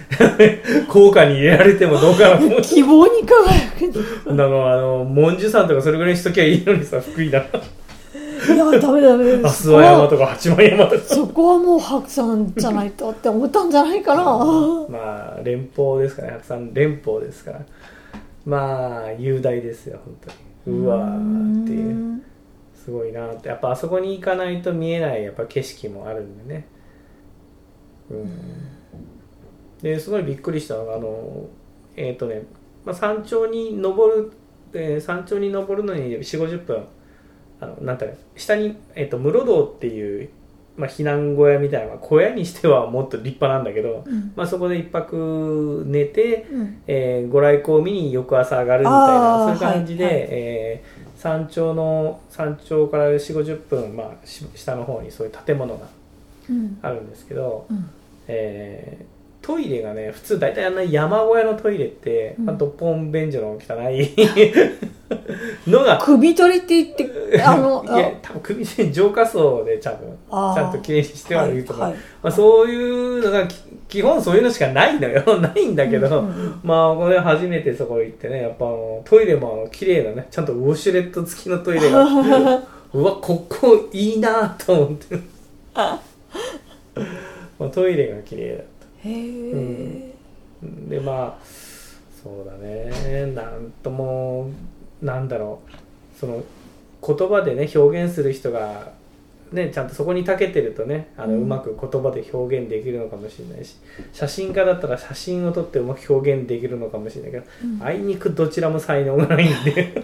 [0.88, 4.30] 効果に入れられてもどうかな 希望に輝く。
[4.30, 7.44] あの、あの、文殊山とかそれぐらいにしときゃいいのにさ、福井だ。
[8.46, 11.02] いやダメダメ阿諏訪山とか八幡山とか。
[11.02, 14.22] そこはもう白山じゃないとって思ったんじゃないかな
[14.88, 17.61] まあ、連峰ですからね、白山連峰ですから。
[18.44, 20.16] まあ、雄大ですよ、本
[20.64, 20.78] 当に。
[20.78, 22.22] うわーっていう。
[22.74, 23.48] すごいなって。
[23.48, 26.66] やっぱあそこに行かないと見えない、やっぱ景色もあるんでね。
[28.11, 28.31] うん。
[29.83, 31.46] で、すごいびっくりしたのが、あの、
[31.96, 32.42] えっ、とね、
[32.85, 34.33] まあ、山頂に登る、
[34.74, 36.85] えー山頂に登るのに4 5 0分
[37.62, 40.31] あのなんて下に、えっと室堂っていう、
[40.77, 44.33] まあ、避難小屋みたいな、まあ小屋にしてはもっと立派なんだけど、うん。
[44.35, 46.83] まあ、そこで一泊寝て、うん。
[46.88, 50.27] えーご来光を見に翌朝上がるみたいなそういう感じで、はいはい。
[50.31, 55.87] えー山頂の山頂から4 5 0分、まあ、し下の方にそういう建物が
[56.51, 56.79] うん。
[56.83, 57.88] あるんですけど、うん。
[58.27, 62.44] えートイレがね普通大体あんな山小屋のトイレって、うん。
[62.46, 64.09] まあ、ドッポン便所の汚い
[65.68, 65.98] のが。
[65.98, 72.00] 首取りって言ってあの いや多分首に浄化層で多分ちゃんときれいにしてはいるとか、はいはい。
[72.22, 73.57] まあ、そういうのがき
[73.88, 75.22] 基本そういうのしかないのよ。
[75.40, 82.05] ないんだけど、うんうんまあこれ初めてそこ行ってねやっぱあのトイレもあの綺麗なねちゃんとウォシュレット付きのトイレが
[82.94, 85.16] うわここいいなと思って。
[85.74, 86.00] ま
[87.66, 88.62] あトイレが綺麗だ。
[88.62, 88.66] っ
[89.04, 90.14] へえ、
[90.62, 91.44] たでまあ
[92.22, 93.26] そうだね。
[93.34, 94.50] なんとも
[95.00, 96.18] なんだろう。
[96.18, 96.44] その
[97.04, 98.92] 言葉でね表現する人が
[99.52, 103.76] ね、ちゃんとそこに長けてるとねあの、ううんまく言葉で表現できるのかもしれないし
[104.12, 107.82] 写真家だったら写真を撮ってうまく表現できるのかもしれないけど、うん。
[107.82, 110.02] あいにくどちらも才能がないんで。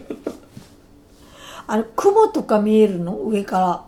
[1.67, 3.15] あれ雲とか見えるの？
[3.17, 3.85] 上から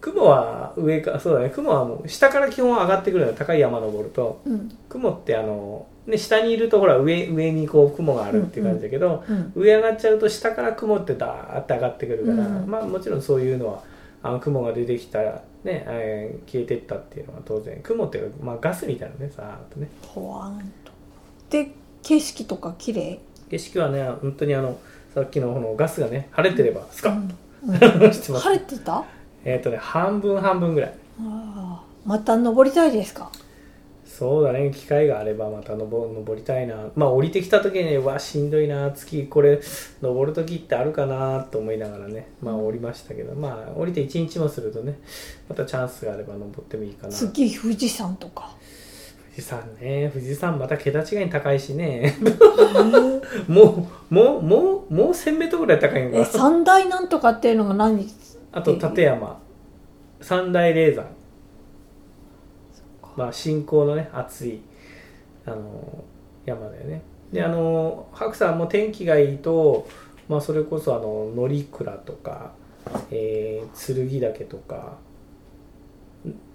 [0.00, 1.50] 雲は上かそうだね。
[1.50, 4.70] 雲はもう下から基本上がってくるのよ高い山登るとうん。
[4.88, 12.66] 雲ってあの、ね、下にいるとほら上上にこう雲があるっていう感じだけど、うん上上がっちゃうと下から雲ってダーって上がってくるから、うん。
[12.70, 13.82] まあもちろんそういうのは
[14.22, 17.80] あの雲が出てきたらね、えー消えてったっていうのは当然。
[17.82, 19.88] 雲っていうか、まあ、ガスみたいなねさーっとね。
[20.06, 20.92] ほわんと。
[21.50, 23.18] で景色とか綺麗？
[23.50, 24.78] 景色はね本当にあの
[25.14, 27.28] さっきのこのガスがね晴れてればスカッうん
[28.00, 28.44] と してます。
[28.44, 29.04] 晴れてた？
[29.50, 30.94] えっ、とね半分半分ぐらい。
[31.20, 33.30] ああまた登りたいですか？
[34.04, 34.70] そうだね。
[34.74, 36.74] 機会があればまた登登りたいな。
[36.96, 39.60] まあ降りてきた時にわしんどいな月これ
[40.02, 42.28] 登る時ってあるかなと思いながらね。
[42.42, 44.98] まあ降りましたけど、まあ降りて1日もするとね
[45.48, 47.12] またチャンスがあれば登ってもいいかな。
[47.12, 48.50] 次富士山とか？
[49.30, 50.10] 富士山ね。
[50.12, 52.16] 富士山また桁違いに高いしね。
[53.46, 58.08] もうもうもうもう 1000m ぐらい高いか三大なんとかっていうのが何？
[58.52, 59.40] あと立山。
[60.20, 61.06] 三大霊山。
[63.16, 64.60] まあ信仰のね熱い
[65.44, 66.04] あの
[66.46, 67.02] 山だよね。
[67.32, 69.86] であの白山も天気がいいと、
[70.28, 72.52] まあ、それこそあの乗鞍とか、
[73.10, 74.96] えー、剣岳とか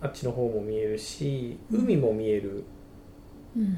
[0.02, 2.64] あっちの方も見えるし海も見える
[3.56, 3.78] うん。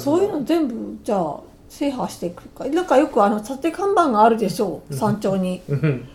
[0.00, 2.64] そういうの全部じゃあ制覇していくか。
[2.66, 4.94] なんかよくあの立て看板があるでしょう。
[4.94, 5.60] 山頂に。
[5.68, 6.08] うん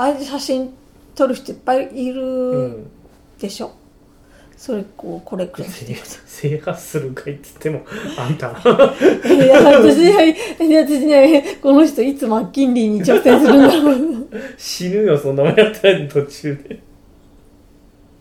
[0.00, 0.72] あれで写真
[1.16, 2.90] 撮る人いっぱいいうるん。
[3.40, 3.72] でしょ、
[4.56, 7.82] それこうこれくらい制制覇するかいっつっても
[8.16, 8.46] あんた。
[8.48, 8.52] い
[9.48, 10.36] や私ね
[10.86, 14.28] 私ねこの人いつマッキンリーに挑戦するんだろう。
[14.56, 16.78] 死ぬよそんなもんやったら途中で。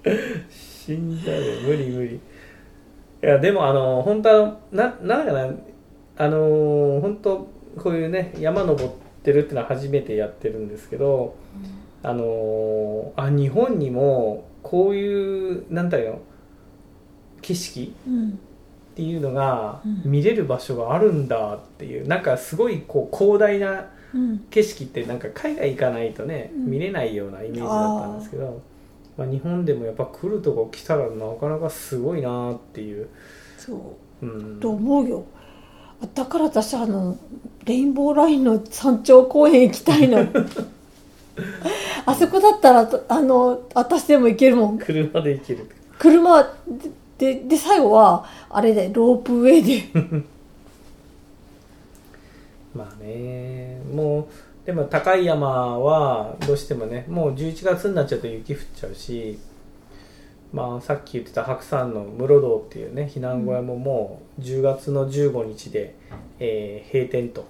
[0.50, 2.16] 死んじゃうよ無理無理。
[2.16, 2.20] い
[3.22, 5.54] やでもあの本当はななんだかな。
[6.18, 11.36] あの本当こういうね山登ってるってのは初めてやってるんですけど、
[12.04, 16.22] あのあ日本にもこういうなんだよ
[17.42, 18.34] 景色うんっ
[18.96, 20.02] ていうのがうん。
[20.06, 24.40] 見れる場所があるんだっていうなんかすごいこう広大なうん。
[24.50, 26.66] 景色ってなんか海外行かないとね、うん。
[26.66, 28.62] 見れないようなイメージだったんですけど
[29.18, 33.10] まあ、日本でもやっぱ来るとこ来たらなかなかすごいなっていう、
[33.58, 34.26] そう。
[34.26, 35.26] うん、と思うよ
[36.14, 37.18] だから私あの
[37.66, 40.26] レインボーラインの山頂公園行きたいの
[42.06, 44.78] あそこだったらあの私でも行けるもん。
[44.78, 45.70] 車で行ける。
[46.00, 46.50] 車で
[47.18, 49.84] でで最後はあれでロープウェイで。
[52.76, 54.26] まあねもう
[54.66, 59.40] でも高い山はどうしてもねもう11月になっちゃうと雪降っちゃうし
[60.58, 65.96] まあさっき言ってた白山の室堂っていうね避難小屋ももう10月の15日で、
[66.39, 67.46] えー閉店と。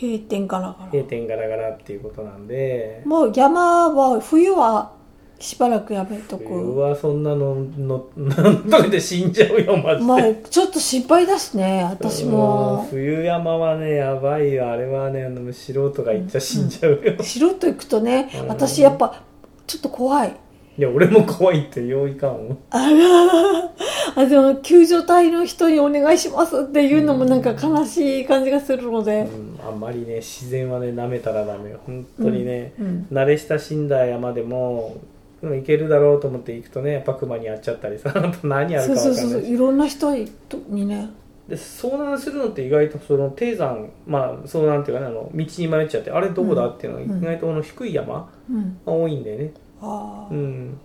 [0.00, 0.90] 閉店ガラガラ。
[0.90, 3.02] 閉店ガラガラっていうことなんで。
[3.06, 4.92] もう山は冬は
[5.38, 14.70] しばらくやめと冬くはそんなののなんとかで死んじゃうよマジで、まあちょっと心配だしね私うんも冬山はねやばいよ。
[14.70, 18.48] あれはねあの素人が行っちゃ死んじゃうよ、素人行くとねうん。
[18.48, 19.22] 私やっぱ
[19.66, 20.34] ちょっと怖い
[20.78, 22.38] いや俺も怖いってよういかんも。
[22.38, 31.80] んあらあでも救助隊の人にお願いしますっていうのもなんか悲しい感じがするので、うん、あんまりね自然はね舐めたらダメよ。
[31.86, 34.96] 本当にね、うん慣れ親しんだ山でも
[35.42, 39.14] うん行けるだろうと思って行くとねやっぱ熊に会っちゃったりさあと何やるか分かんない。
[39.14, 41.10] しそうそうそういろんな人にね。
[41.48, 48.78] で遭難するのって意外とその低山まあ遭難っていうかねあの道に迷っちゃってあれどこだっていうのがうん意外とこの低い山うん。
[48.84, 49.52] が多いんだよね。
[49.54, 50.78] ああ、うん。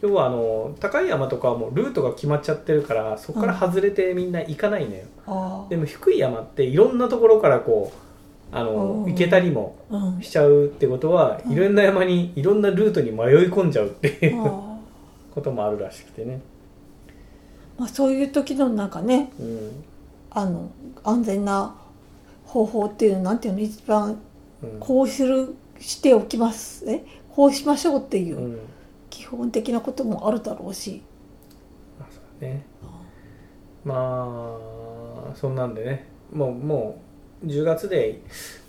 [0.00, 7.92] 要はあの高い山とかはもうルートが決まっちゃってるからそこから外れてみんな行かないのよ、あでも低い山っていろんなところからこ
[8.52, 9.12] うあのうん。
[9.12, 9.76] 行けたりも
[10.20, 14.78] しちゃうってことは、うんいろんな山にいろんなルートに迷い込んじゃうっていうあ
[15.34, 16.40] こともあるらしくてね、
[17.78, 19.84] まあそういう時のなんかねうん。
[20.30, 20.70] あの
[21.04, 21.74] 安全な
[22.46, 23.60] 方法っていうのなんていうの？
[23.60, 24.18] 一番
[24.62, 24.80] うん。
[24.80, 26.84] こうするしておきます。
[26.90, 27.04] え？
[27.34, 28.58] こうしましょうっていううん。
[29.12, 31.02] 基本的なこともあるだろうし、
[31.98, 32.50] まあそう
[33.84, 34.58] ま
[35.30, 36.06] あそんなんでね。
[36.32, 36.98] もうも
[37.44, 38.22] う10月で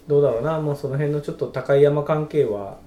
[0.06, 0.60] どうだろうな。
[0.60, 2.78] もうその辺のちょっと高い山関係は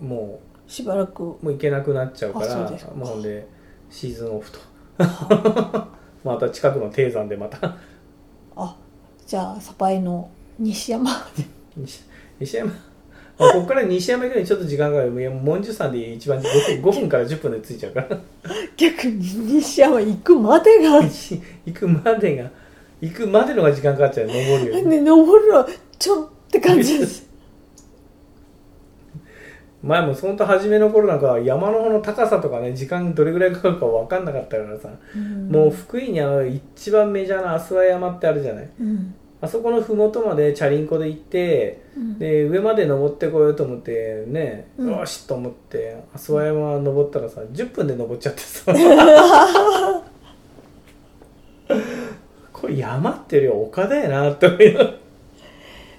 [0.00, 1.22] もしばらく。
[1.22, 3.46] うもう行けなくなっちゃうからもうほんで
[3.90, 4.58] シーズンオフと。
[6.24, 7.76] また近くの低山でまた。
[8.56, 8.76] あ
[9.26, 11.10] じゃあサパイの西山
[11.76, 12.02] 西
[12.40, 12.70] 西山？
[12.70, 12.93] あ
[13.36, 15.20] ここから西山行くのにちょっと時間がかかる。
[15.20, 16.42] いや文殊山で一番5
[16.82, 18.20] 分 ,5 分から10分で着いちゃうから
[18.76, 19.16] 逆に
[19.54, 21.42] 西山行くまでが行
[21.74, 22.50] くまでが
[23.00, 25.66] 行くまでのが時間かかっちゃう登るよね登るの
[25.98, 27.28] ちょって感じです
[29.82, 34.88] 前も本当初めの頃なんか山の方の高さとかね時間どれぐらいかかるか分かんなかったからさ、
[35.50, 42.18] もう福井にある一番メジャーな阿諏訪山ってあるじゃないうんあそこの麓までチャリンコで行ってうん。
[42.18, 44.90] で上まで登ってこようと思ってね、うん。
[44.90, 48.72] よしと思って諏訪山登ったらさ10分で登っちゃってさ。
[52.52, 54.94] これ山っていうよりは丘だよなって思いな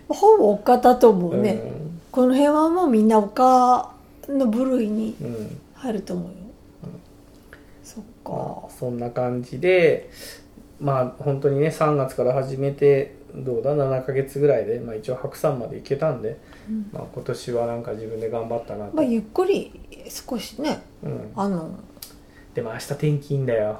[0.07, 2.01] ほぼ丘だと思うね、うん。
[2.11, 3.91] この辺はもうみんな丘
[4.27, 5.61] の部類にうん。
[5.75, 6.33] 入ると思うよ、
[7.83, 8.31] そっか。
[8.31, 10.09] まあ、そんな感じで
[10.79, 16.89] まあ本当にね3月から始めてどうだ7ヶ月ぐらいで、まあ、一応白山まで行けたんで、うん。
[16.91, 19.71] まあ、今年はなんか自分で頑張ったなと、まあゆっくり
[20.09, 21.79] 少しねうん、あの
[22.53, 23.79] でも明日天気いいんだよ。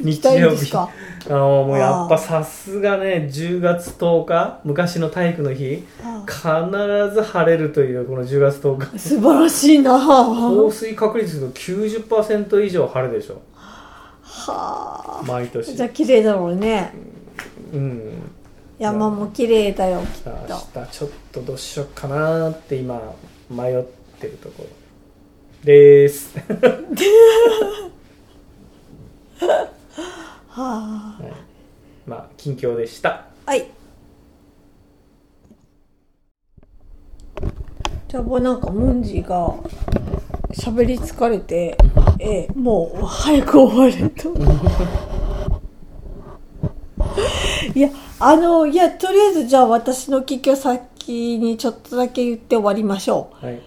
[0.00, 0.88] 日行きたいん 曜日あ
[1.28, 8.98] のもうやっぱさすがね10月10日昔の体育の日あ必ず晴れるというこの10月10日。
[8.98, 9.98] 素晴らしいな。
[9.98, 13.40] 降水確率の90%以上晴れでしょ。
[14.22, 15.72] は毎年。
[15.72, 16.92] あじゃあ綺麗だろうね。
[17.12, 17.17] うん
[18.78, 20.54] 山も綺麗だよきっさと。
[20.54, 23.14] あ明日ちょっとどうしようかなって今
[23.50, 23.82] 迷っ
[24.20, 24.68] てるところ。
[25.64, 26.36] です、
[30.48, 31.32] ははい、
[32.08, 33.10] まあ近況でした。
[33.10, 33.66] あはい。
[38.08, 39.52] じゃあもうなんかムンジが
[40.52, 41.76] 喋り疲れて、
[42.18, 44.32] ええ、もう早く終われと
[47.74, 47.90] いや
[48.20, 53.46] あのいやとりあえずじゃあ私の聞きを先にちょっとだけ言って終わりましょう。
[53.46, 53.60] はい。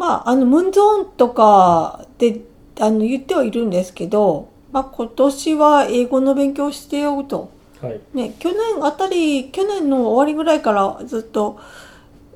[0.00, 2.40] まあ、あの、ムンゾーンとかで、
[2.80, 7.50] あの、言ってはいるんですけど、まあ、今年は英語の勉強をしてよと。
[7.82, 8.00] はい。
[8.14, 11.58] ね、去年あたり、去年の終わりぐらいからずっと、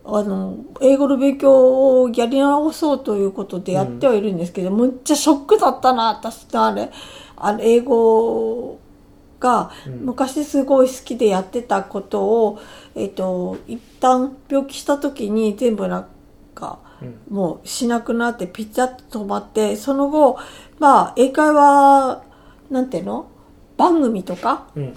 [0.04, 6.90] あの、英語の勉強をやり直そうということでやってはいるんですけど、むっちゃショックだったな、私のあれ、
[7.36, 8.78] あれ、英語
[9.44, 12.58] がうん昔すごい好きでやってたことを、
[12.94, 16.06] えっと、一旦病気した時に全部なん
[16.54, 20.38] か、うんもうしなくなってピチャッと止まって、その後、
[20.78, 22.22] まあ、英会話、
[22.70, 23.26] なんていうの？
[23.76, 24.96] 番組とか、うん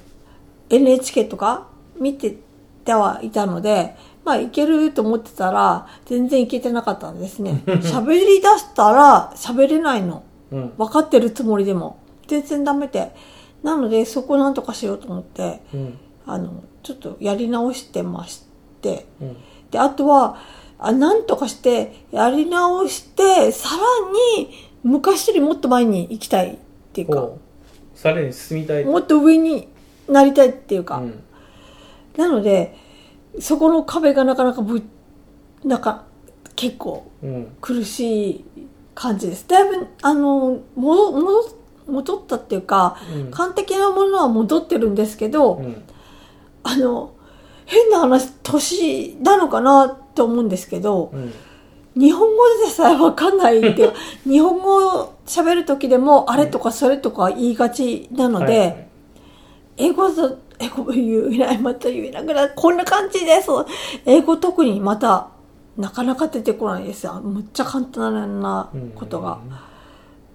[0.70, 1.68] NHK とか？
[2.00, 2.38] 見て
[2.86, 7.64] てはいたので、まあ、いけると思ってたら、全然いけてなかったんですね。
[7.66, 10.24] 喋り出したら喋れないの。
[10.52, 11.98] うん分かってるつもりでも。
[12.28, 13.14] 全然ダメで。
[13.64, 15.98] なので、そこなんとかしようと思って、うん。
[16.26, 18.44] あの、ちょっとやり直してまし
[18.82, 19.38] て、うん。
[19.72, 20.38] で、あとは、
[20.80, 24.50] あなんとかして、やり直して、さらに、
[24.84, 26.58] 昔よりもっと前に行きたいっ
[26.94, 27.30] ていうか、
[27.96, 28.86] さらに進みたい。
[28.86, 29.68] もっと上に
[30.08, 31.24] なりたいっていうか、うん。
[32.16, 32.76] なので、
[33.40, 34.84] そこの壁がなかなかぶ、
[35.64, 36.06] なんか、
[36.56, 37.56] 結構うん。
[37.62, 38.46] 苦しい
[38.96, 39.48] 感じです。
[39.48, 41.57] だいぶ、あの、戻、戻、
[41.88, 45.84] 戻ったっていうか、うん完璧なものは戻ってるんですけど、うん
[46.64, 47.12] あの、
[47.66, 51.34] 変な話、年なのかなと思うんですけど、うん
[52.00, 53.92] 日本語でさえわかんないって
[54.24, 58.88] 日本語を喋る時でも、あれとかそれとか言いがちなので、はいはい
[59.78, 63.50] 英語だと、英語言えない、また言えなくなる、こんな感じです。
[64.06, 65.28] 英語特にまた、
[65.78, 67.22] なかなか出てこないですよ。
[67.24, 69.38] むっちゃ簡単なことが。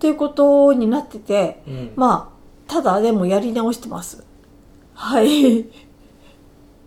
[0.03, 4.24] っていうことになってて、うんまあ、ただでもやり直してます。
[4.94, 5.64] はい。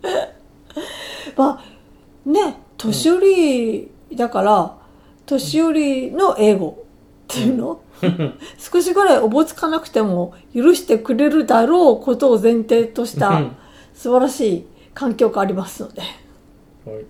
[1.34, 4.76] まあ、ね、年寄りだから、
[5.24, 6.84] 年寄りの英語
[7.32, 7.80] っていうの、
[8.60, 13.56] 少しぐらいおぼつかなくても許してくれるだろうことを前提としたうん
[13.94, 16.02] 素晴らしい環境がありますので。
[16.02, 17.06] はい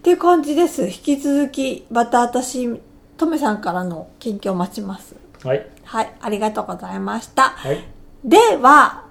[0.00, 0.84] っていう感じです。
[0.84, 2.80] 引き続き、また私、
[3.20, 5.14] トメさんからの近況を待ちます。
[5.44, 7.50] はいはい、ありがとうございました。
[7.50, 7.84] はい
[8.24, 9.04] では、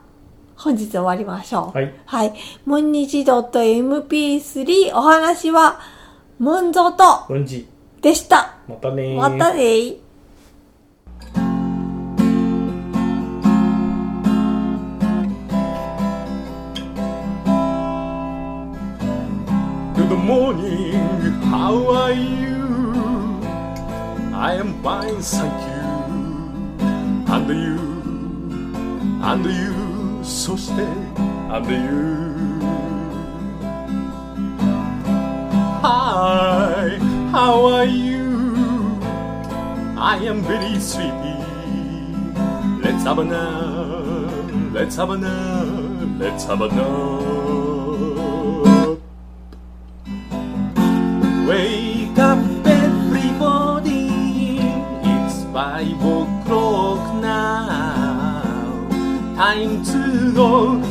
[0.55, 1.78] 本日終わりましょう。
[1.78, 1.93] はい。
[2.05, 2.34] はい。
[2.66, 5.80] ムンニチ .mp3 お話は、
[6.38, 7.68] ムンゾとうんじ
[8.01, 8.55] でした。
[8.68, 9.97] またねーまたねー。
[19.95, 20.93] Good morning,
[21.49, 22.59] how are you?
[24.38, 25.84] I am fine, thank you.
[27.26, 27.78] And you,
[29.22, 32.24] and you, そして and you.
[35.82, 36.99] Hi,
[37.30, 38.99] how are you?
[39.97, 41.36] I am very sleepy.
[42.82, 47.38] Let's have a nap, let's have a nap, let's have a nap.
[60.39, 60.88] 说